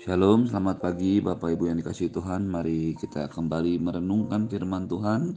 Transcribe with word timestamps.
Shalom, 0.00 0.48
selamat 0.48 0.80
pagi 0.80 1.20
Bapak 1.20 1.60
Ibu 1.60 1.68
yang 1.68 1.76
dikasih 1.76 2.08
Tuhan. 2.08 2.48
Mari 2.48 2.96
kita 2.96 3.28
kembali 3.28 3.76
merenungkan 3.84 4.48
firman 4.48 4.88
Tuhan. 4.88 5.36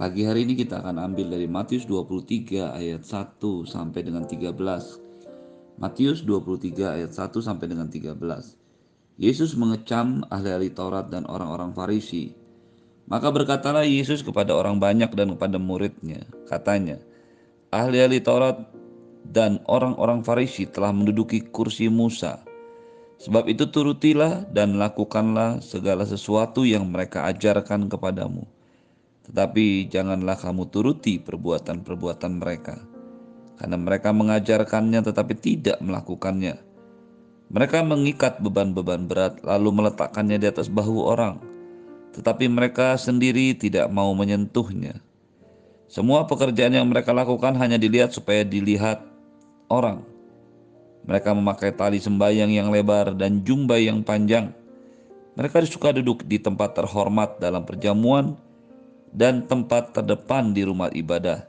Pagi 0.00 0.24
hari 0.24 0.48
ini 0.48 0.56
kita 0.56 0.80
akan 0.80 0.96
ambil 0.96 1.36
dari 1.36 1.44
Matius 1.44 1.84
23 1.84 2.72
ayat 2.72 3.04
1 3.04 3.36
sampai 3.68 4.00
dengan 4.08 4.24
13. 4.24 4.56
Matius 5.76 6.24
23 6.24 6.96
ayat 6.96 7.12
1 7.12 7.44
sampai 7.44 7.68
dengan 7.68 7.92
13. 7.92 8.16
Yesus 9.20 9.52
mengecam 9.52 10.24
ahli-ahli 10.32 10.72
Taurat 10.72 11.12
dan 11.12 11.28
orang-orang 11.28 11.76
Farisi. 11.76 12.32
Maka 13.04 13.28
berkatalah 13.28 13.84
Yesus 13.84 14.24
kepada 14.24 14.56
orang 14.56 14.80
banyak 14.80 15.12
dan 15.12 15.36
kepada 15.36 15.60
muridnya. 15.60 16.24
Katanya, 16.48 16.96
ahli-ahli 17.68 18.16
Taurat 18.16 18.64
dan 19.28 19.60
orang-orang 19.68 20.24
Farisi 20.24 20.64
telah 20.64 20.88
menduduki 20.88 21.44
kursi 21.52 21.92
Musa. 21.92 22.55
Sebab 23.16 23.48
itu 23.48 23.64
turutilah 23.72 24.44
dan 24.52 24.76
lakukanlah 24.76 25.64
segala 25.64 26.04
sesuatu 26.04 26.68
yang 26.68 26.84
mereka 26.92 27.24
ajarkan 27.32 27.88
kepadamu. 27.88 28.44
Tetapi 29.24 29.88
janganlah 29.88 30.36
kamu 30.36 30.68
turuti 30.68 31.16
perbuatan-perbuatan 31.18 32.32
mereka. 32.36 32.76
Karena 33.56 33.80
mereka 33.80 34.12
mengajarkannya 34.12 35.00
tetapi 35.00 35.32
tidak 35.40 35.80
melakukannya. 35.80 36.60
Mereka 37.46 37.78
mengikat 37.88 38.42
beban-beban 38.44 39.08
berat 39.08 39.40
lalu 39.40 39.72
meletakkannya 39.72 40.36
di 40.36 40.46
atas 40.52 40.68
bahu 40.68 41.08
orang. 41.08 41.40
Tetapi 42.12 42.52
mereka 42.52 43.00
sendiri 43.00 43.56
tidak 43.56 43.88
mau 43.88 44.12
menyentuhnya. 44.12 45.00
Semua 45.88 46.28
pekerjaan 46.28 46.76
yang 46.76 46.86
mereka 46.90 47.16
lakukan 47.16 47.56
hanya 47.56 47.80
dilihat 47.80 48.12
supaya 48.12 48.44
dilihat 48.44 49.00
orang 49.72 50.04
mereka 51.06 51.30
memakai 51.30 51.70
tali 51.70 52.02
sembayang 52.02 52.50
yang 52.50 52.68
lebar 52.74 53.14
dan 53.14 53.46
jumbai 53.46 53.86
yang 53.86 54.02
panjang. 54.02 54.50
Mereka 55.38 55.62
suka 55.70 55.94
duduk 55.94 56.26
di 56.26 56.42
tempat 56.42 56.74
terhormat 56.74 57.38
dalam 57.38 57.62
perjamuan 57.62 58.34
dan 59.14 59.46
tempat 59.46 59.94
terdepan 59.94 60.50
di 60.50 60.66
rumah 60.66 60.90
ibadah. 60.90 61.46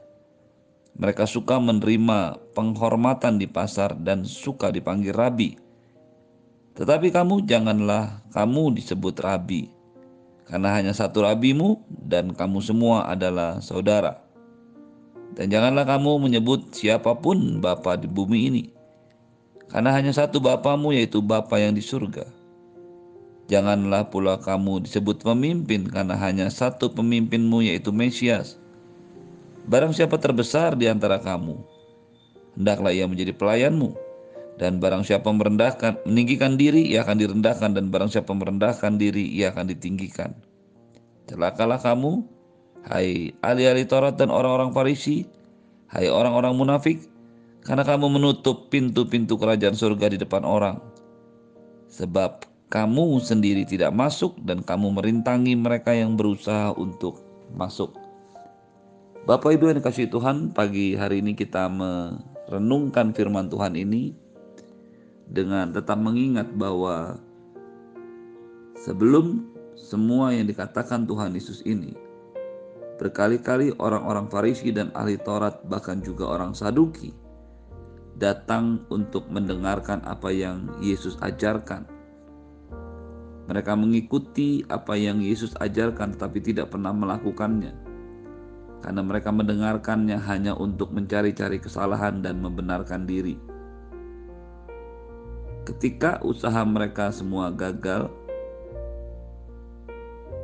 Mereka 0.98 1.26
suka 1.26 1.58
menerima 1.58 2.38
penghormatan 2.54 3.38
di 3.38 3.46
pasar 3.50 3.98
dan 3.98 4.22
suka 4.22 4.70
dipanggil 4.70 5.14
rabi. 5.14 5.58
Tetapi 6.78 7.10
kamu 7.10 7.42
janganlah 7.46 8.22
kamu 8.30 8.78
disebut 8.78 9.18
rabi, 9.18 9.66
karena 10.46 10.78
hanya 10.78 10.94
satu 10.94 11.26
rabimu 11.26 11.82
dan 11.90 12.30
kamu 12.34 12.62
semua 12.62 13.10
adalah 13.10 13.58
saudara. 13.58 14.22
Dan 15.34 15.50
janganlah 15.50 15.86
kamu 15.86 16.22
menyebut 16.22 16.70
siapa 16.70 17.18
pun 17.18 17.58
Bapa 17.58 17.98
di 17.98 18.06
bumi 18.06 18.38
ini, 18.50 18.62
karena 19.68 19.92
hanya 19.92 20.12
satu 20.12 20.40
Bapamu 20.40 20.96
yaitu 20.96 21.20
Bapa 21.20 21.60
yang 21.60 21.76
di 21.76 21.84
surga. 21.84 22.24
Janganlah 23.48 24.12
pula 24.12 24.36
kamu 24.36 24.84
disebut 24.84 25.24
pemimpin 25.24 25.88
karena 25.88 26.16
hanya 26.20 26.52
satu 26.52 26.92
pemimpinmu 26.92 27.64
yaitu 27.64 27.88
Mesias. 27.92 28.60
Barang 29.68 29.92
siapa 29.92 30.20
terbesar 30.20 30.76
di 30.76 30.88
antara 30.88 31.20
kamu, 31.20 31.56
hendaklah 32.56 32.92
ia 32.92 33.04
menjadi 33.08 33.32
pelayanmu. 33.36 34.08
Dan 34.58 34.82
barang 34.82 35.06
siapa 35.06 35.30
merendahkan, 35.30 36.02
meninggikan 36.02 36.58
diri, 36.58 36.82
ia 36.90 37.06
akan 37.06 37.22
direndahkan. 37.22 37.78
Dan 37.78 37.94
barang 37.94 38.10
siapa 38.10 38.34
merendahkan 38.34 38.98
diri, 38.98 39.22
ia 39.30 39.54
akan 39.54 39.70
ditinggikan. 39.70 40.34
Celakalah 41.30 41.78
kamu, 41.78 42.26
hai 42.90 43.30
ahli-ahli 43.38 43.86
Taurat 43.86 44.18
dan 44.18 44.34
orang-orang 44.34 44.74
Farisi, 44.74 45.30
hai 45.94 46.10
orang-orang 46.10 46.58
munafik, 46.58 47.06
karena 47.68 47.84
kamu 47.84 48.16
menutup 48.16 48.72
pintu-pintu 48.72 49.36
kerajaan 49.36 49.76
surga 49.76 50.16
di 50.16 50.16
depan 50.16 50.40
orang. 50.40 50.80
Sebab 51.92 52.48
kamu 52.72 53.20
sendiri 53.20 53.68
tidak 53.68 53.92
masuk 53.92 54.40
dan 54.48 54.64
kamu 54.64 54.96
merintangi 54.96 55.52
mereka 55.52 55.92
yang 55.92 56.16
berusaha 56.16 56.72
untuk 56.80 57.20
masuk. 57.52 57.92
Bapak 59.28 59.60
Ibu 59.60 59.68
yang 59.68 59.84
dikasih 59.84 60.08
Tuhan, 60.08 60.56
pagi 60.56 60.96
hari 60.96 61.20
ini 61.20 61.36
kita 61.36 61.68
merenungkan 61.68 63.12
firman 63.12 63.52
Tuhan 63.52 63.76
ini 63.76 64.16
dengan 65.28 65.68
tetap 65.68 66.00
mengingat 66.00 66.48
bahwa 66.56 67.20
sebelum 68.80 69.44
semua 69.76 70.32
yang 70.32 70.48
dikatakan 70.48 71.04
Tuhan 71.04 71.36
Yesus 71.36 71.60
ini, 71.68 71.92
berkali-kali 72.96 73.76
orang-orang 73.76 74.24
Farisi 74.32 74.72
dan 74.72 74.88
ahli 74.96 75.20
Taurat 75.20 75.60
bahkan 75.68 76.00
juga 76.00 76.32
orang 76.32 76.56
Saduki 76.56 77.27
datang 78.18 78.82
untuk 78.90 79.30
mendengarkan 79.30 80.02
apa 80.02 80.34
yang 80.34 80.66
Yesus 80.82 81.14
ajarkan. 81.22 81.86
Mereka 83.48 83.72
mengikuti 83.78 84.60
apa 84.68 84.98
yang 84.98 85.24
Yesus 85.24 85.56
ajarkan, 85.56 86.18
tetapi 86.18 86.38
tidak 86.44 86.68
pernah 86.68 86.92
melakukannya, 86.92 87.72
karena 88.84 89.00
mereka 89.00 89.32
mendengarkannya 89.32 90.20
hanya 90.20 90.52
untuk 90.52 90.92
mencari-cari 90.92 91.56
kesalahan 91.56 92.20
dan 92.20 92.44
membenarkan 92.44 93.08
diri. 93.08 93.40
Ketika 95.64 96.20
usaha 96.20 96.60
mereka 96.66 97.08
semua 97.08 97.48
gagal, 97.48 98.12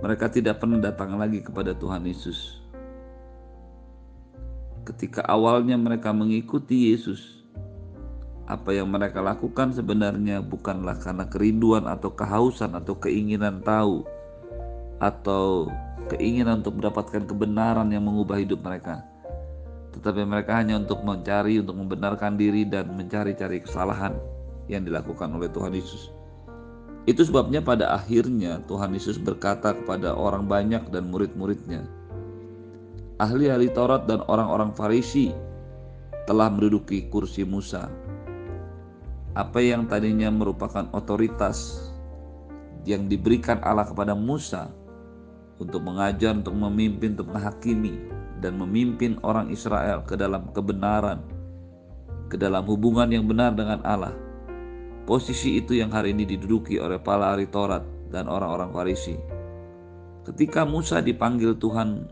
mereka 0.00 0.32
tidak 0.32 0.64
pernah 0.64 0.80
datang 0.80 1.20
lagi 1.20 1.44
kepada 1.44 1.76
Tuhan 1.76 2.08
Yesus. 2.08 2.60
Ketika 4.84 5.24
awalnya 5.24 5.76
mereka 5.80 6.12
mengikuti 6.12 6.92
Yesus, 6.92 7.43
apa 8.44 8.76
yang 8.76 8.92
mereka 8.92 9.24
lakukan 9.24 9.72
sebenarnya 9.72 10.44
bukanlah 10.44 11.00
karena 11.00 11.24
kerinduan 11.24 11.88
atau 11.88 12.12
kehausan 12.12 12.76
atau 12.76 12.92
keinginan 13.00 13.64
tahu 13.64 14.04
atau 15.00 15.72
keinginan 16.12 16.60
untuk 16.60 16.76
mendapatkan 16.76 17.24
kebenaran 17.24 17.88
yang 17.88 18.04
mengubah 18.04 18.36
hidup 18.36 18.60
mereka. 18.60 19.00
Tetapi 19.96 20.26
mereka 20.28 20.60
hanya 20.60 20.76
untuk 20.76 21.00
mencari, 21.06 21.62
untuk 21.62 21.78
membenarkan 21.78 22.36
diri 22.36 22.68
dan 22.68 22.92
mencari-cari 22.92 23.64
kesalahan 23.64 24.12
yang 24.68 24.84
dilakukan 24.84 25.32
oleh 25.32 25.48
Tuhan 25.48 25.72
Yesus. 25.72 26.12
Itu 27.04 27.24
sebabnya 27.24 27.60
pada 27.60 27.96
akhirnya 27.96 28.64
Tuhan 28.64 28.92
Yesus 28.96 29.20
berkata 29.20 29.76
kepada 29.76 30.16
orang 30.16 30.48
banyak 30.48 30.88
dan 30.92 31.08
murid-muridnya, 31.08 31.84
Ahli-ahli 33.22 33.70
Taurat 33.70 34.10
dan 34.10 34.26
orang-orang 34.26 34.74
Farisi 34.74 35.30
telah 36.26 36.50
menduduki 36.50 37.06
kursi 37.12 37.46
Musa 37.46 37.86
apa 39.34 39.58
yang 39.58 39.90
tadinya 39.90 40.30
merupakan 40.30 40.86
otoritas 40.94 41.90
yang 42.86 43.10
diberikan 43.10 43.58
Allah 43.66 43.82
kepada 43.82 44.14
Musa 44.14 44.70
untuk 45.58 45.82
mengajar, 45.82 46.38
untuk 46.38 46.54
memimpin, 46.54 47.18
untuk 47.18 47.34
menghakimi 47.34 47.98
dan 48.38 48.54
memimpin 48.54 49.18
orang 49.26 49.50
Israel 49.50 50.06
ke 50.06 50.14
dalam 50.14 50.54
kebenaran, 50.54 51.18
ke 52.30 52.38
dalam 52.38 52.62
hubungan 52.70 53.10
yang 53.10 53.26
benar 53.26 53.50
dengan 53.58 53.82
Allah. 53.82 54.14
Posisi 55.04 55.58
itu 55.58 55.76
yang 55.76 55.90
hari 55.90 56.14
ini 56.14 56.24
diduduki 56.24 56.78
oleh 56.78 57.02
para 57.02 57.34
ahli 57.34 57.50
Taurat 57.50 57.82
dan 58.14 58.30
orang-orang 58.30 58.70
Farisi. 58.70 59.18
Ketika 60.24 60.64
Musa 60.64 61.02
dipanggil 61.04 61.58
Tuhan 61.58 62.08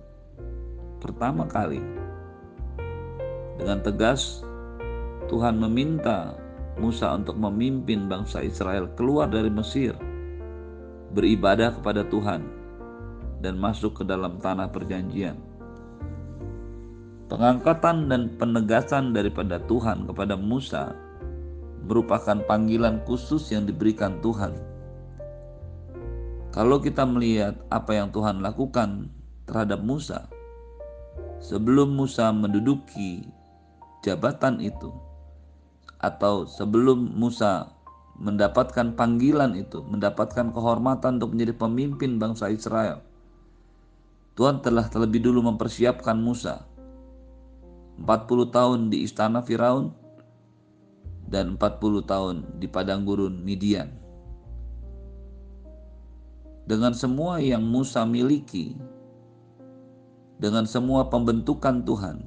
pertama 1.00 1.48
kali 1.48 1.80
dengan 3.56 3.80
tegas 3.80 4.44
Tuhan 5.32 5.56
meminta 5.56 6.41
Musa 6.80 7.12
untuk 7.12 7.36
memimpin 7.36 8.08
bangsa 8.08 8.40
Israel 8.40 8.88
keluar 8.96 9.28
dari 9.28 9.52
Mesir, 9.52 9.92
beribadah 11.12 11.76
kepada 11.76 12.06
Tuhan, 12.08 12.40
dan 13.44 13.58
masuk 13.58 14.00
ke 14.00 14.04
dalam 14.08 14.40
tanah 14.40 14.70
perjanjian. 14.70 15.36
Pengangkatan 17.28 18.12
dan 18.12 18.36
penegasan 18.36 19.16
daripada 19.16 19.56
Tuhan 19.64 20.04
kepada 20.04 20.36
Musa 20.36 20.92
merupakan 21.88 22.38
panggilan 22.44 23.02
khusus 23.08 23.50
yang 23.50 23.66
diberikan 23.66 24.20
Tuhan. 24.22 24.54
Kalau 26.52 26.78
kita 26.78 27.08
melihat 27.08 27.56
apa 27.72 27.96
yang 27.96 28.12
Tuhan 28.12 28.44
lakukan 28.44 29.08
terhadap 29.48 29.80
Musa, 29.80 30.28
sebelum 31.40 31.96
Musa 31.96 32.28
menduduki 32.30 33.24
jabatan 34.04 34.60
itu, 34.60 34.92
atau 36.02 36.44
sebelum 36.44 37.14
Musa 37.14 37.70
mendapatkan 38.18 38.92
panggilan 38.98 39.56
itu, 39.56 39.80
mendapatkan 39.86 40.52
kehormatan 40.52 41.22
untuk 41.22 41.38
menjadi 41.38 41.54
pemimpin 41.56 42.18
bangsa 42.20 42.50
Israel. 42.52 43.00
Tuhan 44.34 44.60
telah 44.60 44.88
terlebih 44.90 45.22
dulu 45.22 45.44
mempersiapkan 45.44 46.16
Musa 46.16 46.64
40 48.00 48.48
tahun 48.48 48.78
di 48.88 49.04
istana 49.04 49.44
Firaun 49.44 49.92
dan 51.28 51.60
40 51.60 52.02
tahun 52.08 52.36
di 52.56 52.66
padang 52.66 53.04
gurun 53.04 53.44
Midian. 53.44 53.92
Dengan 56.64 56.96
semua 56.96 57.42
yang 57.42 57.60
Musa 57.60 58.08
miliki, 58.08 58.78
dengan 60.40 60.64
semua 60.64 61.12
pembentukan 61.12 61.84
Tuhan, 61.84 62.24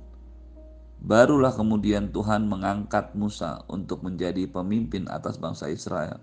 Barulah 1.06 1.54
kemudian 1.54 2.10
Tuhan 2.10 2.50
mengangkat 2.50 3.14
Musa 3.14 3.62
untuk 3.70 4.02
menjadi 4.02 4.50
pemimpin 4.50 5.06
atas 5.06 5.38
bangsa 5.38 5.70
Israel. 5.70 6.18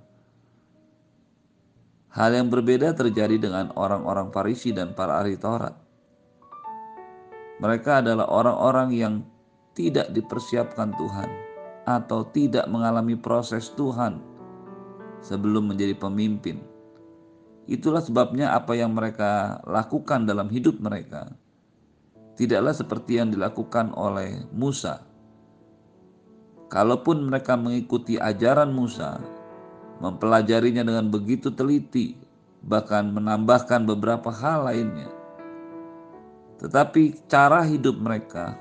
Hal 2.10 2.34
yang 2.34 2.50
berbeda 2.50 2.90
terjadi 2.90 3.38
dengan 3.38 3.70
orang-orang 3.78 4.34
Farisi 4.34 4.74
dan 4.74 4.90
para 4.90 5.22
ahli 5.22 5.38
Taurat. 5.38 5.78
Mereka 7.62 8.02
adalah 8.02 8.26
orang-orang 8.26 8.90
yang 8.90 9.14
tidak 9.70 10.10
dipersiapkan 10.10 10.90
Tuhan 10.98 11.30
atau 11.86 12.26
tidak 12.34 12.66
mengalami 12.66 13.14
proses 13.14 13.70
Tuhan 13.78 14.18
sebelum 15.22 15.70
menjadi 15.70 15.94
pemimpin. 15.94 16.58
Itulah 17.70 18.02
sebabnya 18.02 18.50
apa 18.50 18.74
yang 18.74 18.98
mereka 18.98 19.62
lakukan 19.62 20.26
dalam 20.26 20.50
hidup 20.50 20.82
mereka 20.82 21.30
tidaklah 22.36 22.72
seperti 22.72 23.20
yang 23.20 23.28
dilakukan 23.32 23.92
oleh 23.92 24.44
Musa. 24.52 25.04
Kalaupun 26.72 27.28
mereka 27.28 27.52
mengikuti 27.52 28.16
ajaran 28.16 28.72
Musa, 28.72 29.20
mempelajarinya 30.00 30.82
dengan 30.82 31.12
begitu 31.12 31.52
teliti, 31.52 32.16
bahkan 32.64 33.12
menambahkan 33.12 33.84
beberapa 33.84 34.32
hal 34.32 34.72
lainnya. 34.72 35.12
Tetapi 36.62 37.28
cara 37.28 37.66
hidup 37.66 38.00
mereka 38.00 38.56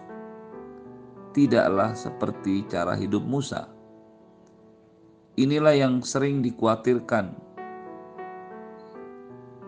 tidaklah 1.32 1.96
seperti 1.96 2.68
cara 2.68 2.98
hidup 3.00 3.24
Musa. 3.24 3.72
Inilah 5.40 5.72
yang 5.72 6.04
sering 6.04 6.44
dikhawatirkan 6.44 7.32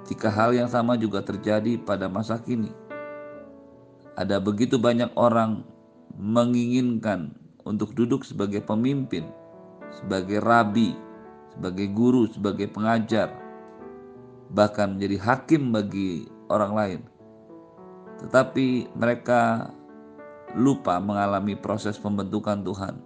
jika 0.03 0.27
hal 0.27 0.51
yang 0.51 0.67
sama 0.67 0.99
juga 0.99 1.23
terjadi 1.23 1.79
pada 1.79 2.11
masa 2.11 2.35
kini. 2.35 2.82
Ada 4.13 4.37
begitu 4.37 4.77
banyak 4.77 5.09
orang 5.17 5.65
menginginkan 6.13 7.33
untuk 7.65 7.97
duduk 7.97 8.21
sebagai 8.21 8.61
pemimpin, 8.61 9.25
sebagai 9.89 10.37
rabi, 10.37 10.93
sebagai 11.49 11.89
guru, 11.89 12.29
sebagai 12.29 12.69
pengajar, 12.69 13.33
bahkan 14.53 14.93
menjadi 14.97 15.17
hakim 15.17 15.73
bagi 15.73 16.29
orang 16.53 16.73
lain. 16.77 17.01
Tetapi 18.21 18.93
mereka 18.93 19.73
lupa 20.53 21.01
mengalami 21.01 21.57
proses 21.57 21.97
pembentukan 21.97 22.61
Tuhan, 22.61 23.01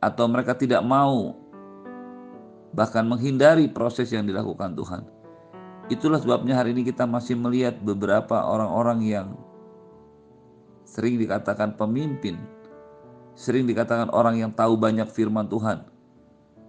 atau 0.00 0.24
mereka 0.24 0.56
tidak 0.56 0.80
mau 0.80 1.36
bahkan 2.72 3.04
menghindari 3.04 3.68
proses 3.68 4.08
yang 4.10 4.24
dilakukan 4.24 4.72
Tuhan. 4.72 5.04
Itulah 5.92 6.16
sebabnya 6.16 6.56
hari 6.56 6.72
ini 6.72 6.88
kita 6.88 7.04
masih 7.04 7.36
melihat 7.36 7.76
beberapa 7.84 8.40
orang-orang 8.40 9.04
yang 9.04 9.28
sering 10.84 11.18
dikatakan 11.18 11.74
pemimpin, 11.74 12.38
sering 13.34 13.66
dikatakan 13.66 14.12
orang 14.14 14.40
yang 14.40 14.52
tahu 14.54 14.78
banyak 14.78 15.08
firman 15.10 15.50
Tuhan, 15.50 15.84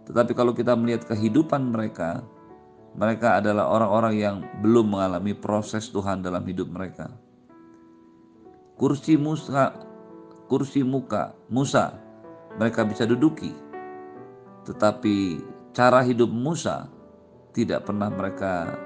tetapi 0.06 0.32
kalau 0.38 0.54
kita 0.54 0.78
melihat 0.78 1.10
kehidupan 1.10 1.74
mereka, 1.74 2.22
mereka 2.96 3.42
adalah 3.42 3.68
orang-orang 3.68 4.14
yang 4.16 4.36
belum 4.62 4.96
mengalami 4.96 5.34
proses 5.36 5.90
Tuhan 5.90 6.22
dalam 6.22 6.46
hidup 6.46 6.70
mereka. 6.70 7.10
Kursi 8.78 9.18
Musa, 9.18 9.74
kursi 10.46 10.86
muka 10.86 11.34
Musa, 11.50 11.98
mereka 12.56 12.86
bisa 12.86 13.04
duduki. 13.04 13.52
Tetapi 14.64 15.42
cara 15.74 16.06
hidup 16.06 16.30
Musa 16.30 16.88
tidak 17.52 17.90
pernah 17.90 18.08
mereka 18.14 18.78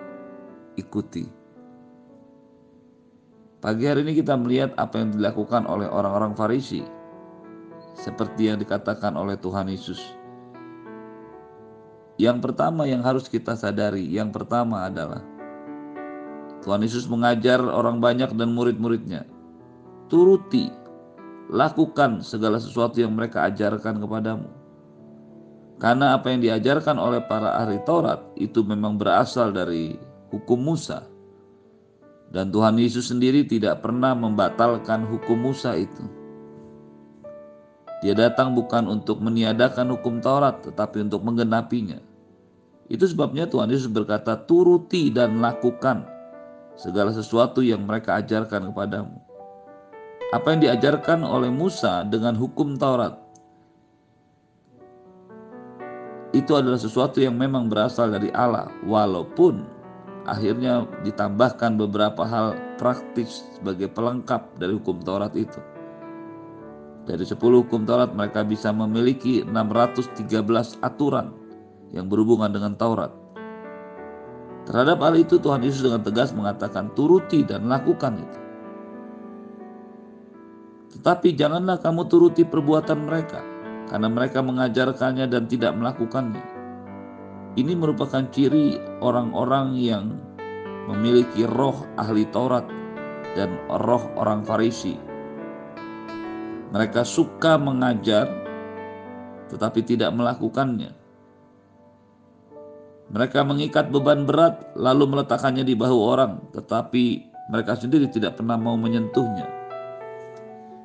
ikuti. 0.79 1.38
Pagi 3.59 3.83
hari 3.88 4.07
ini 4.07 4.15
kita 4.15 4.39
melihat 4.39 4.71
apa 4.79 5.03
yang 5.03 5.11
dilakukan 5.15 5.67
oleh 5.67 5.88
orang-orang 5.91 6.31
Farisi, 6.31 6.83
seperti 8.00 8.47
yang 8.47 8.57
dikatakan 8.63 9.19
oleh 9.19 9.35
Tuhan 9.35 9.67
Yesus 9.67 10.19
yang 12.19 12.44
pertama 12.44 12.83
yang 12.83 13.00
harus 13.00 13.31
kita 13.31 13.56
sadari, 13.56 14.03
yang 14.03 14.35
pertama 14.35 14.91
adalah 14.91 15.23
Tuhan 16.67 16.83
Yesus 16.83 17.07
mengajar 17.07 17.63
orang 17.63 18.03
banyak 18.03 18.35
dan 18.35 18.51
murid-muridnya. 18.51 19.23
Turuti, 20.11 20.67
lakukan 21.47 22.19
segala 22.19 22.59
sesuatu 22.59 23.00
yang 23.00 23.15
mereka 23.15 23.47
ajarkan 23.47 24.03
kepadamu. 24.03 24.51
Karena 25.79 26.19
apa 26.19 26.27
yang 26.27 26.44
diajarkan 26.44 27.00
oleh 27.00 27.23
para 27.23 27.56
ahli 27.56 27.79
Taurat 27.88 28.19
itu 28.35 28.67
memang 28.67 29.00
berasal 29.00 29.56
dari 29.56 29.95
hukum 30.27 30.59
Musa. 30.59 31.07
Dan 32.29 32.53
Tuhan 32.53 32.77
Yesus 32.77 33.09
sendiri 33.09 33.41
tidak 33.45 33.81
pernah 33.81 34.13
membatalkan 34.13 35.05
hukum 35.09 35.49
Musa 35.49 35.73
itu. 35.73 36.05
Dia 37.99 38.15
datang 38.15 38.55
bukan 38.55 38.87
untuk 38.87 39.19
meniadakan 39.19 39.97
hukum 39.97 40.21
Taurat, 40.23 40.61
tetapi 40.63 41.03
untuk 41.03 41.25
menggenapinya. 41.25 41.99
Itu 42.87 43.05
sebabnya 43.09 43.49
Tuhan 43.49 43.69
Yesus 43.69 43.91
berkata, 43.91 44.39
"Turuti 44.39 45.11
dan 45.11 45.41
lakukan 45.43 46.05
segala 46.79 47.11
sesuatu 47.11 47.59
yang 47.59 47.83
mereka 47.83 48.17
ajarkan 48.21 48.71
kepadamu." 48.71 49.17
Apa 50.29 50.53
yang 50.53 50.61
diajarkan 50.61 51.25
oleh 51.25 51.49
Musa 51.49 52.05
dengan 52.05 52.37
hukum 52.37 52.77
Taurat 52.77 53.17
itu 56.29 56.53
adalah 56.53 56.77
sesuatu 56.77 57.17
yang 57.17 57.33
memang 57.33 57.73
berasal 57.73 58.13
dari 58.13 58.29
Allah, 58.37 58.69
walaupun 58.85 59.65
akhirnya 60.33 60.85
ditambahkan 61.01 61.79
beberapa 61.79 62.25
hal 62.25 62.53
praktis 62.77 63.45
sebagai 63.57 63.89
pelengkap 63.89 64.55
dari 64.61 64.77
hukum 64.77 65.01
Taurat 65.01 65.33
itu. 65.33 65.57
Dari 67.09 67.25
10 67.25 67.41
hukum 67.41 67.89
Taurat 67.89 68.13
mereka 68.13 68.45
bisa 68.45 68.69
memiliki 68.69 69.41
613 69.41 70.77
aturan 70.85 71.33
yang 71.89 72.05
berhubungan 72.05 72.53
dengan 72.53 72.77
Taurat. 72.77 73.09
Terhadap 74.69 75.01
hal 75.01 75.17
itu 75.17 75.41
Tuhan 75.41 75.65
Yesus 75.65 75.81
dengan 75.81 76.05
tegas 76.05 76.29
mengatakan 76.29 76.93
turuti 76.93 77.41
dan 77.41 77.65
lakukan 77.65 78.21
itu. 78.21 78.39
Tetapi 80.99 81.33
janganlah 81.33 81.81
kamu 81.81 82.05
turuti 82.05 82.45
perbuatan 82.45 83.09
mereka 83.09 83.41
karena 83.89 84.05
mereka 84.05 84.45
mengajarkannya 84.45 85.25
dan 85.25 85.49
tidak 85.49 85.73
melakukannya. 85.73 86.58
Ini 87.57 87.73
merupakan 87.73 88.21
ciri 88.29 88.77
orang-orang 89.01 89.73
yang 89.77 90.05
memiliki 90.89 91.45
roh 91.49 91.85
ahli 91.97 92.25
Taurat 92.29 92.65
dan 93.33 93.57
roh 93.69 94.05
orang 94.17 94.45
Farisi. 94.45 94.97
Mereka 96.69 97.01
suka 97.01 97.57
mengajar 97.57 98.29
tetapi 99.49 99.81
tidak 99.81 100.13
melakukannya. 100.13 100.93
Mereka 103.09 103.41
mengikat 103.41 103.89
beban 103.89 104.29
berat 104.29 104.69
lalu 104.77 105.09
meletakkannya 105.09 105.65
di 105.65 105.73
bahu 105.73 105.97
orang, 105.97 106.37
tetapi 106.53 107.25
mereka 107.49 107.73
sendiri 107.73 108.06
tidak 108.13 108.37
pernah 108.37 108.53
mau 108.53 108.77
menyentuhnya. 108.77 109.49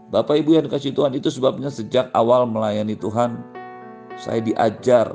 Bapak 0.09 0.41
Ibu 0.41 0.57
yang 0.57 0.65
dikasih 0.65 0.97
Tuhan 0.97 1.13
itu 1.13 1.29
sebabnya 1.29 1.69
sejak 1.69 2.09
awal 2.17 2.49
melayani 2.49 2.97
Tuhan, 2.97 3.37
saya 4.17 4.41
diajar. 4.41 5.13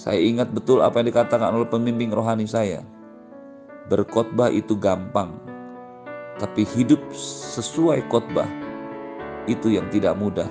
Saya 0.00 0.16
ingat 0.16 0.48
betul 0.56 0.80
apa 0.80 1.04
yang 1.04 1.12
dikatakan 1.12 1.52
oleh 1.52 1.68
pembimbing 1.68 2.08
rohani 2.08 2.48
saya. 2.48 2.80
Berkhotbah 3.92 4.48
itu 4.48 4.72
gampang, 4.72 5.36
tapi 6.40 6.64
hidup 6.64 7.04
sesuai 7.52 8.08
khotbah 8.08 8.48
itu 9.44 9.76
yang 9.76 9.84
tidak 9.92 10.16
mudah. 10.16 10.48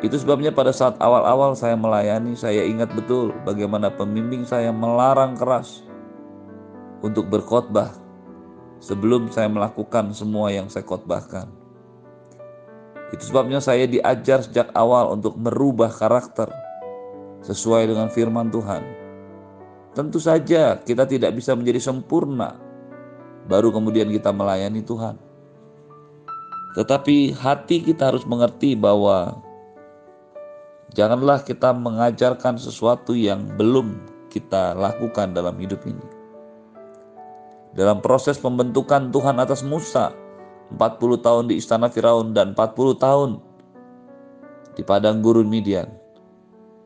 Itu 0.00 0.16
sebabnya 0.16 0.48
pada 0.48 0.72
saat 0.72 0.96
awal-awal 1.04 1.52
saya 1.52 1.76
melayani, 1.76 2.32
saya 2.32 2.64
ingat 2.64 2.88
betul 2.96 3.28
bagaimana 3.44 3.92
pembimbing 3.92 4.48
saya 4.48 4.72
melarang 4.72 5.36
keras 5.36 5.84
untuk 7.04 7.28
berkhotbah 7.28 7.92
sebelum 8.80 9.28
saya 9.28 9.52
melakukan 9.52 10.16
semua 10.16 10.48
yang 10.48 10.72
saya 10.72 10.88
khotbahkan. 10.88 11.52
Itu 13.12 13.20
sebabnya 13.20 13.60
saya 13.60 13.84
diajar 13.84 14.40
sejak 14.48 14.72
awal 14.72 15.12
untuk 15.12 15.36
merubah 15.36 15.92
karakter 15.92 16.48
sesuai 17.44 17.90
dengan 17.90 18.08
firman 18.08 18.48
Tuhan. 18.48 18.82
Tentu 19.92 20.22
saja 20.22 20.78
kita 20.78 21.04
tidak 21.04 21.34
bisa 21.34 21.54
menjadi 21.58 21.82
sempurna 21.82 22.54
baru 23.50 23.74
kemudian 23.74 24.10
kita 24.10 24.30
melayani 24.30 24.84
Tuhan. 24.84 25.18
Tetapi 26.76 27.34
hati 27.34 27.82
kita 27.82 28.12
harus 28.14 28.22
mengerti 28.28 28.78
bahwa 28.78 29.42
Janganlah 30.96 31.44
kita 31.44 31.76
mengajarkan 31.76 32.56
sesuatu 32.56 33.12
yang 33.12 33.44
belum 33.60 34.00
kita 34.32 34.72
lakukan 34.72 35.36
dalam 35.36 35.60
hidup 35.60 35.84
ini. 35.84 36.06
Dalam 37.76 38.00
proses 38.00 38.40
pembentukan 38.40 39.12
Tuhan 39.12 39.36
atas 39.36 39.60
Musa, 39.60 40.16
40 40.72 41.20
tahun 41.20 41.44
di 41.52 41.60
istana 41.60 41.92
Firaun 41.92 42.32
dan 42.32 42.56
40 42.56 42.96
tahun 42.96 43.30
di 44.72 44.82
padang 44.82 45.20
gurun 45.20 45.46
Midian. 45.46 45.92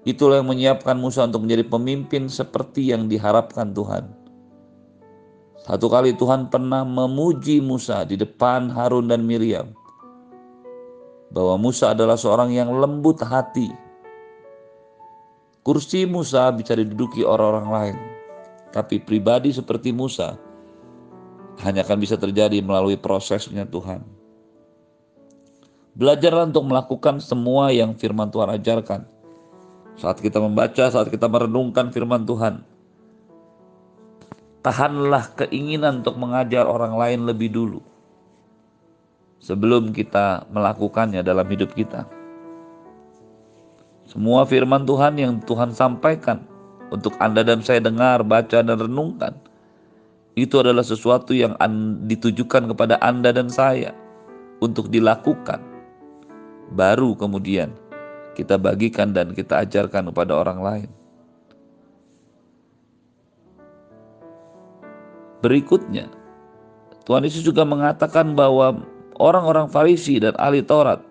Itulah 0.02 0.42
yang 0.42 0.50
menyiapkan 0.50 0.98
Musa 0.98 1.26
untuk 1.26 1.46
menjadi 1.46 1.62
pemimpin 1.66 2.26
seperti 2.26 2.90
yang 2.90 3.06
diharapkan 3.06 3.70
Tuhan. 3.70 4.10
Satu 5.62 5.86
kali 5.86 6.18
Tuhan 6.18 6.50
pernah 6.50 6.82
memuji 6.82 7.62
Musa 7.62 8.02
di 8.02 8.18
depan 8.18 8.66
Harun 8.74 9.06
dan 9.06 9.22
Miriam 9.22 9.70
bahwa 11.30 11.54
Musa 11.54 11.94
adalah 11.94 12.18
seorang 12.18 12.50
yang 12.50 12.74
lembut 12.74 13.22
hati 13.22 13.70
Kursi 15.62 16.10
Musa 16.10 16.50
bisa 16.50 16.74
diduduki 16.74 17.22
orang-orang 17.22 17.68
lain, 17.70 17.96
tapi 18.74 18.98
pribadi 18.98 19.54
seperti 19.54 19.94
Musa 19.94 20.34
hanya 21.62 21.86
akan 21.86 22.02
bisa 22.02 22.18
terjadi 22.18 22.58
melalui 22.58 22.98
prosesnya 22.98 23.62
Tuhan. 23.62 24.02
Belajarlah 25.94 26.50
untuk 26.50 26.66
melakukan 26.66 27.22
semua 27.22 27.70
yang 27.70 27.94
firman 27.94 28.26
Tuhan 28.34 28.58
ajarkan. 28.58 29.06
Saat 29.96 30.24
kita 30.24 30.40
membaca, 30.40 30.88
saat 30.88 31.08
kita 31.12 31.28
merenungkan 31.28 31.92
firman 31.92 32.24
Tuhan, 32.24 32.64
tahanlah 34.64 35.34
keinginan 35.36 36.00
untuk 36.00 36.16
mengajar 36.16 36.64
orang 36.64 36.96
lain 36.96 37.28
lebih 37.28 37.52
dulu 37.52 37.80
sebelum 39.42 39.90
kita 39.90 40.46
melakukannya 40.54 41.20
dalam 41.20 41.44
hidup 41.50 41.74
kita. 41.74 42.06
Semua 44.06 44.46
firman 44.46 44.86
Tuhan 44.86 45.18
yang 45.18 45.42
Tuhan 45.42 45.74
sampaikan 45.74 46.46
untuk 46.94 47.16
Anda 47.18 47.42
dan 47.42 47.64
saya 47.64 47.82
dengar, 47.82 48.22
baca, 48.22 48.62
dan 48.62 48.78
renungkan, 48.78 49.34
itu 50.38 50.62
adalah 50.62 50.84
sesuatu 50.84 51.34
yang 51.34 51.58
ditujukan 52.06 52.70
kepada 52.70 52.96
Anda 53.02 53.34
dan 53.34 53.50
saya 53.50 53.92
untuk 54.62 54.88
dilakukan. 54.88 55.60
Baru 56.72 57.18
kemudian 57.18 57.74
kita 58.32 58.56
bagikan 58.56 59.12
dan 59.12 59.36
kita 59.36 59.64
ajarkan 59.64 60.08
kepada 60.12 60.32
orang 60.36 60.60
lain. 60.60 60.90
Berikutnya, 65.42 66.06
Tuhan 67.02 67.26
Yesus 67.26 67.42
juga 67.42 67.66
mengatakan 67.66 68.38
bahwa 68.38 68.78
orang-orang 69.18 69.66
Farisi 69.66 70.22
dan 70.22 70.38
ahli 70.38 70.62
Taurat 70.62 71.02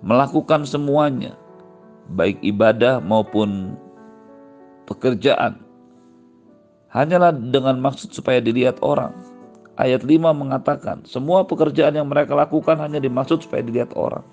melakukan 0.00 0.64
semuanya 0.64 1.36
baik 2.16 2.40
ibadah 2.40 2.98
maupun 3.04 3.76
pekerjaan. 4.88 5.60
Hanyalah 6.90 7.30
dengan 7.36 7.78
maksud 7.78 8.10
supaya 8.10 8.42
dilihat 8.42 8.80
orang. 8.82 9.14
Ayat 9.78 10.02
5 10.02 10.34
mengatakan, 10.34 11.06
semua 11.06 11.46
pekerjaan 11.46 11.94
yang 11.94 12.10
mereka 12.10 12.34
lakukan 12.34 12.76
hanya 12.82 12.98
dimaksud 12.98 13.46
supaya 13.46 13.62
dilihat 13.62 13.94
orang. 13.94 14.26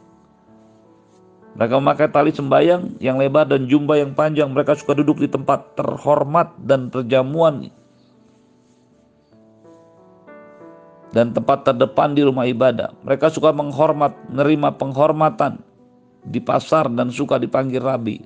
Mereka 1.58 1.74
memakai 1.82 2.08
tali 2.14 2.30
sembayang 2.30 3.02
yang 3.02 3.18
lebar 3.18 3.50
dan 3.50 3.66
jumba 3.66 3.98
yang 3.98 4.14
panjang. 4.14 4.54
Mereka 4.54 4.78
suka 4.78 4.94
duduk 4.94 5.18
di 5.18 5.26
tempat 5.26 5.74
terhormat 5.74 6.54
dan 6.62 6.94
terjamuan. 6.94 7.74
Dan 11.10 11.34
tempat 11.34 11.66
terdepan 11.66 12.14
di 12.14 12.22
rumah 12.22 12.46
ibadah. 12.46 12.94
Mereka 13.02 13.34
suka 13.34 13.50
menghormat, 13.50 14.14
menerima 14.30 14.78
penghormatan 14.78 15.58
di 16.22 16.38
pasar 16.38 16.94
dan 16.94 17.10
suka 17.10 17.42
dipanggil 17.42 17.82
rabi. 17.82 18.22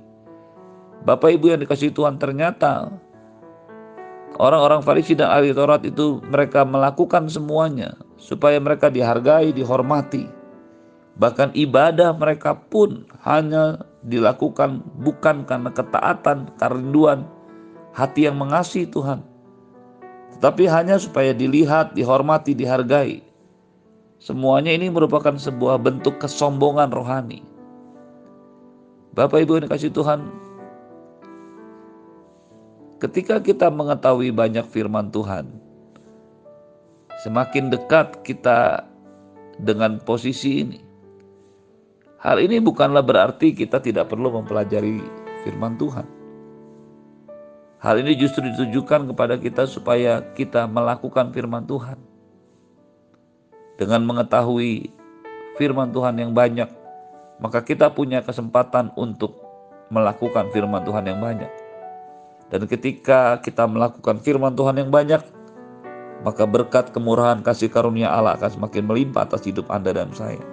Bapak 1.07 1.31
Ibu 1.31 1.55
yang 1.55 1.61
dikasih 1.63 1.95
Tuhan 1.95 2.19
ternyata 2.19 2.91
orang-orang 4.37 4.83
Farisi 4.83 5.15
dan 5.15 5.31
ahli 5.31 5.55
Taurat 5.55 5.81
itu 5.87 6.19
mereka 6.27 6.67
melakukan 6.67 7.31
semuanya 7.31 7.95
supaya 8.19 8.59
mereka 8.59 8.91
dihargai, 8.91 9.55
dihormati. 9.55 10.40
Bahkan 11.21 11.53
ibadah 11.53 12.17
mereka 12.17 12.57
pun 12.57 13.05
hanya 13.21 13.85
dilakukan 14.01 14.81
bukan 15.05 15.45
karena 15.45 15.69
ketaatan, 15.69 16.49
kerinduan, 16.57 17.29
hati 17.93 18.25
yang 18.25 18.41
mengasihi 18.41 18.89
Tuhan. 18.89 19.21
Tetapi 20.33 20.65
hanya 20.65 20.97
supaya 20.97 21.29
dilihat, 21.37 21.93
dihormati, 21.93 22.57
dihargai. 22.57 23.21
Semuanya 24.17 24.73
ini 24.73 24.89
merupakan 24.89 25.37
sebuah 25.37 25.77
bentuk 25.77 26.17
kesombongan 26.17 26.89
rohani. 26.89 27.45
Bapak 29.13 29.45
Ibu 29.45 29.61
yang 29.61 29.65
dikasih 29.69 29.93
Tuhan, 29.93 30.25
ketika 32.97 33.37
kita 33.37 33.69
mengetahui 33.69 34.33
banyak 34.33 34.65
firman 34.65 35.13
Tuhan, 35.13 35.53
semakin 37.21 37.69
dekat 37.69 38.25
kita 38.25 38.89
dengan 39.61 40.01
posisi 40.01 40.65
ini. 40.65 40.90
Hal 42.21 42.37
ini 42.37 42.61
bukanlah 42.61 43.01
berarti 43.01 43.49
kita 43.49 43.81
tidak 43.81 44.13
perlu 44.13 44.29
mempelajari 44.29 45.01
firman 45.41 45.73
Tuhan. 45.81 46.05
Hal 47.81 47.97
ini 47.97 48.13
justru 48.13 48.45
ditujukan 48.45 49.09
kepada 49.09 49.41
kita 49.41 49.65
supaya 49.65 50.21
kita 50.37 50.69
melakukan 50.69 51.33
firman 51.33 51.65
Tuhan. 51.65 51.97
Dengan 53.81 54.05
mengetahui 54.05 54.93
firman 55.57 55.89
Tuhan 55.89 56.21
yang 56.21 56.29
banyak, 56.37 56.69
maka 57.41 57.65
kita 57.65 57.89
punya 57.89 58.21
kesempatan 58.21 58.93
untuk 58.93 59.41
melakukan 59.89 60.53
firman 60.53 60.85
Tuhan 60.85 61.09
yang 61.09 61.17
banyak. 61.17 61.49
Dan 62.53 62.69
ketika 62.69 63.41
kita 63.41 63.65
melakukan 63.65 64.21
firman 64.21 64.53
Tuhan 64.53 64.77
yang 64.77 64.93
banyak, 64.93 65.25
maka 66.21 66.45
berkat 66.45 66.93
kemurahan 66.93 67.41
kasih 67.41 67.73
karunia 67.73 68.13
Allah 68.13 68.37
akan 68.37 68.61
semakin 68.61 68.85
melimpah 68.85 69.25
atas 69.25 69.41
hidup 69.41 69.73
Anda 69.73 69.89
dan 69.89 70.13
saya. 70.13 70.50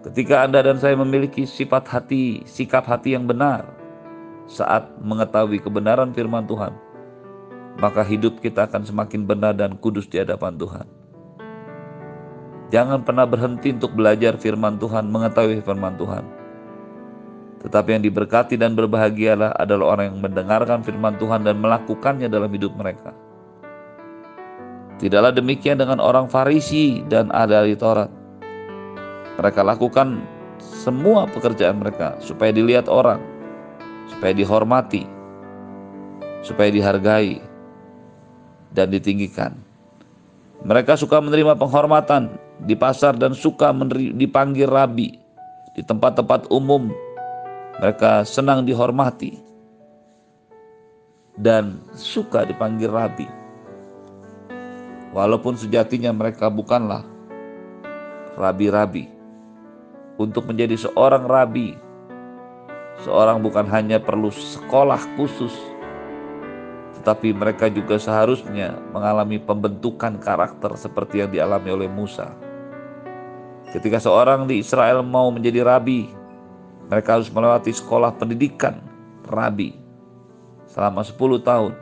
Ketika 0.00 0.40
Anda 0.48 0.64
dan 0.64 0.80
saya 0.80 0.96
memiliki 0.96 1.44
sifat 1.44 1.84
hati, 1.84 2.40
sikap 2.48 2.88
hati 2.88 3.12
yang 3.12 3.28
benar 3.28 3.68
saat 4.48 4.88
mengetahui 5.04 5.60
kebenaran 5.60 6.16
firman 6.16 6.48
Tuhan, 6.48 6.72
maka 7.76 8.00
hidup 8.00 8.40
kita 8.40 8.64
akan 8.64 8.88
semakin 8.88 9.28
benar 9.28 9.52
dan 9.52 9.76
kudus 9.76 10.08
di 10.08 10.16
hadapan 10.16 10.56
Tuhan. 10.56 10.88
Jangan 12.72 13.04
pernah 13.04 13.28
berhenti 13.28 13.76
untuk 13.76 13.92
belajar 13.92 14.40
firman 14.40 14.80
Tuhan, 14.80 15.10
mengetahui 15.12 15.60
firman 15.60 15.98
Tuhan. 16.00 16.24
Tetapi 17.60 18.00
yang 18.00 18.04
diberkati 18.06 18.56
dan 18.56 18.72
berbahagialah 18.72 19.52
adalah 19.52 19.98
orang 19.98 20.16
yang 20.16 20.20
mendengarkan 20.24 20.80
firman 20.80 21.20
Tuhan 21.20 21.44
dan 21.44 21.60
melakukannya 21.60 22.32
dalam 22.32 22.48
hidup 22.48 22.72
mereka. 22.72 23.12
Tidaklah 24.96 25.32
demikian 25.36 25.76
dengan 25.76 26.00
orang 26.00 26.24
Farisi 26.28 27.04
dan 27.04 27.28
ahli 27.32 27.76
Taurat. 27.76 28.19
Mereka 29.40 29.64
lakukan 29.64 30.20
semua 30.60 31.24
pekerjaan 31.24 31.80
mereka 31.80 32.20
supaya 32.20 32.52
dilihat 32.52 32.92
orang, 32.92 33.24
supaya 34.12 34.36
dihormati, 34.36 35.08
supaya 36.44 36.68
dihargai, 36.68 37.40
dan 38.76 38.92
ditinggikan. 38.92 39.56
Mereka 40.60 41.00
suka 41.00 41.24
menerima 41.24 41.56
penghormatan 41.56 42.36
di 42.68 42.76
pasar 42.76 43.16
dan 43.16 43.32
suka 43.32 43.72
dipanggil 44.12 44.68
rabi 44.68 45.16
di 45.72 45.82
tempat-tempat 45.88 46.52
umum. 46.52 46.92
Mereka 47.80 48.28
senang 48.28 48.68
dihormati 48.68 49.40
dan 51.40 51.80
suka 51.96 52.44
dipanggil 52.44 52.92
rabi. 52.92 53.24
Walaupun 55.16 55.56
sejatinya 55.56 56.12
mereka 56.12 56.52
bukanlah 56.52 57.02
rabi-rabi. 58.36 59.19
Untuk 60.20 60.44
menjadi 60.44 60.76
seorang 60.76 61.24
rabi, 61.24 61.80
seorang 63.08 63.40
bukan 63.40 63.64
hanya 63.72 63.96
perlu 63.96 64.28
sekolah 64.28 65.00
khusus, 65.16 65.56
tetapi 67.00 67.32
mereka 67.32 67.72
juga 67.72 67.96
seharusnya 67.96 68.76
mengalami 68.92 69.40
pembentukan 69.40 70.20
karakter 70.20 70.76
seperti 70.76 71.24
yang 71.24 71.32
dialami 71.32 71.72
oleh 71.72 71.88
Musa. 71.88 72.36
Ketika 73.72 73.96
seorang 73.96 74.44
di 74.44 74.60
Israel 74.60 75.00
mau 75.00 75.32
menjadi 75.32 75.64
rabi, 75.64 76.12
mereka 76.92 77.16
harus 77.16 77.32
melewati 77.32 77.72
sekolah 77.72 78.12
pendidikan 78.20 78.76
rabi 79.24 79.72
selama 80.68 81.00
10 81.00 81.16
tahun, 81.40 81.72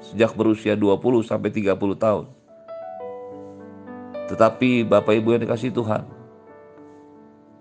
sejak 0.00 0.32
berusia 0.32 0.72
20 0.72 1.20
sampai 1.20 1.52
30 1.52 2.00
tahun. 2.00 2.32
Tetapi 4.32 4.88
Bapak 4.88 5.20
Ibu 5.20 5.36
yang 5.36 5.44
dikasih 5.44 5.68
Tuhan, 5.68 6.23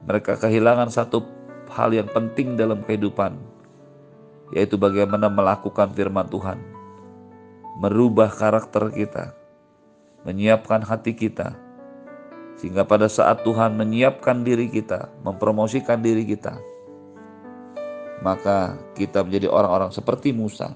mereka 0.04 0.36
kehilangan 0.36 0.92
satu 0.92 1.24
hal 1.72 1.96
yang 1.96 2.10
penting 2.12 2.60
dalam 2.60 2.84
kehidupan, 2.84 3.40
yaitu 4.52 4.76
bagaimana 4.76 5.32
melakukan 5.32 5.90
firman 5.96 6.28
Tuhan, 6.28 6.60
merubah 7.80 8.30
karakter 8.30 8.92
kita, 8.92 9.32
menyiapkan 10.28 10.84
hati 10.84 11.16
kita, 11.16 11.56
sehingga 12.60 12.84
pada 12.86 13.08
saat 13.08 13.42
Tuhan 13.48 13.80
menyiapkan 13.80 14.44
diri 14.44 14.70
kita, 14.70 15.10
mempromosikan 15.26 16.04
diri 16.04 16.28
kita, 16.28 16.60
maka 18.22 18.78
kita 18.94 19.24
menjadi 19.24 19.48
orang-orang 19.50 19.90
seperti 19.90 20.36
Musa, 20.36 20.76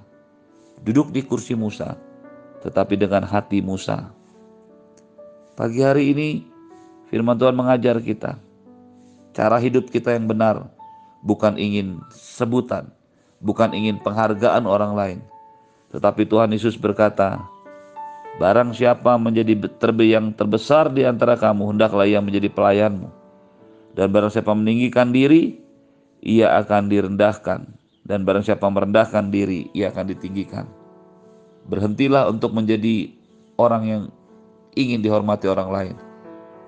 duduk 0.82 1.12
di 1.12 1.22
kursi 1.22 1.54
Musa, 1.54 2.00
tetapi 2.64 2.96
dengan 2.96 3.28
hati 3.28 3.60
Musa. 3.60 4.10
Pagi 5.54 5.82
hari 5.82 6.14
ini 6.16 6.30
firman 7.12 7.38
Tuhan 7.38 7.54
mengajar 7.54 8.02
kita, 8.02 8.47
cara 9.38 9.62
hidup 9.62 9.94
kita 9.94 10.18
yang 10.18 10.26
benar, 10.26 10.66
bukan 11.22 11.62
ingin 11.62 12.02
sebutan, 12.10 12.90
bukan 13.38 13.70
ingin 13.78 14.02
penghargaan 14.02 14.66
orang 14.66 14.98
lain, 14.98 15.20
tetapi 15.94 16.26
Tuhan 16.26 16.50
Yesus 16.50 16.74
berkata, 16.74 17.46
Barang 18.38 18.70
siapa 18.70 19.18
menjadi 19.18 19.58
terbe 19.82 20.14
yang 20.14 20.30
terbesar 20.30 20.94
di 20.94 21.02
antara 21.02 21.34
kamu, 21.34 21.74
hendaklah 21.74 22.06
ia 22.06 22.22
menjadi 22.22 22.54
pelayanmu. 22.54 23.10
Dan 23.98 24.14
barang 24.14 24.30
siapa 24.30 24.54
meninggikan 24.54 25.10
diri, 25.10 25.58
ia 26.22 26.54
akan 26.62 26.86
direndahkan. 26.86 27.66
Dan 28.06 28.30
barang 28.30 28.46
siapa 28.46 28.70
merendahkan 28.70 29.34
diri, 29.34 29.74
ia 29.74 29.90
akan 29.90 30.14
ditinggikan. 30.14 30.70
Berhentilah 31.66 32.30
untuk 32.30 32.54
menjadi 32.54 33.10
orang 33.58 33.84
yang 33.90 34.04
ingin 34.78 35.02
dihormati 35.02 35.50
orang 35.50 35.70
lain. 35.74 35.96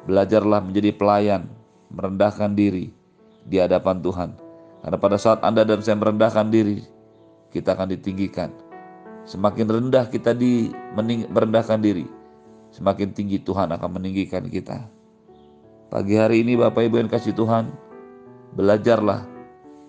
Belajarlah 0.10 0.66
menjadi 0.66 0.90
pelayan, 0.98 1.54
merendahkan 1.90 2.54
diri 2.54 2.94
di 3.46 3.58
hadapan 3.58 4.02
Tuhan. 4.02 4.30
Karena 4.80 4.98
pada 4.98 5.18
saat 5.20 5.44
Anda 5.44 5.68
dan 5.68 5.84
saya 5.84 6.00
merendahkan 6.00 6.48
diri, 6.48 6.80
kita 7.52 7.76
akan 7.76 7.92
ditinggikan. 7.92 8.54
Semakin 9.28 9.68
rendah 9.68 10.08
kita 10.10 10.34
di 10.34 10.72
merendahkan 11.30 11.78
diri, 11.84 12.08
semakin 12.74 13.14
tinggi 13.14 13.38
Tuhan 13.44 13.70
akan 13.76 13.90
meninggikan 14.00 14.48
kita. 14.48 14.88
Pagi 15.90 16.16
hari 16.18 16.46
ini 16.46 16.56
Bapak 16.56 16.86
Ibu 16.86 17.02
yang 17.02 17.12
kasih 17.12 17.34
Tuhan, 17.34 17.70
belajarlah 18.54 19.26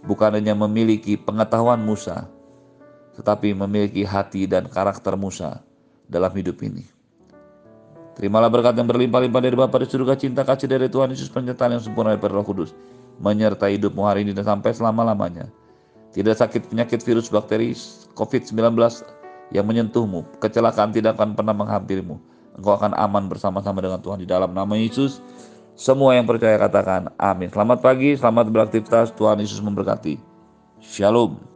bukan 0.04 0.37
hanya 0.37 0.57
memiliki 0.57 1.16
pengetahuan 1.16 1.80
Musa, 1.80 2.28
tetapi 3.16 3.52
memiliki 3.52 4.04
hati 4.04 4.49
dan 4.49 4.69
karakter 4.69 5.16
Musa 5.16 5.61
dalam 6.09 6.33
hidup 6.33 6.61
ini. 6.64 7.00
Terimalah 8.19 8.50
berkat 8.50 8.75
yang 8.75 8.90
berlimpah-limpah 8.90 9.40
dari 9.40 9.57
Bapa 9.57 9.76
di 9.81 9.87
surga, 9.87 10.19
cinta 10.19 10.43
kasih 10.43 10.67
dari 10.67 10.90
Tuhan 10.90 11.14
Yesus, 11.14 11.31
penyertaan 11.31 11.79
yang 11.79 11.83
sempurna 11.83 12.19
dari 12.19 12.33
Roh 12.35 12.43
Kudus, 12.43 12.75
menyertai 13.23 13.79
hidupmu 13.79 14.02
hari 14.02 14.26
ini 14.26 14.35
dan 14.35 14.45
sampai 14.47 14.75
selama-lamanya. 14.75 15.47
Tidak 16.11 16.35
sakit 16.35 16.75
penyakit 16.75 17.07
virus 17.07 17.31
bakteri 17.31 17.71
COVID-19 18.19 18.75
yang 19.55 19.62
menyentuhmu, 19.62 20.26
kecelakaan 20.43 20.90
tidak 20.90 21.14
akan 21.14 21.38
pernah 21.38 21.55
menghampirimu. 21.55 22.19
Engkau 22.59 22.75
akan 22.76 22.93
aman 22.99 23.31
bersama-sama 23.31 23.79
dengan 23.79 24.02
Tuhan 24.02 24.21
di 24.21 24.29
dalam 24.29 24.50
nama 24.50 24.75
Yesus. 24.75 25.23
Semua 25.79 26.12
yang 26.19 26.29
percaya 26.29 26.61
katakan 26.61 27.14
amin. 27.17 27.49
Selamat 27.49 27.79
pagi, 27.81 28.12
selamat 28.19 28.52
beraktivitas. 28.52 29.14
Tuhan 29.17 29.40
Yesus 29.40 29.62
memberkati. 29.64 30.21
Shalom. 30.83 31.50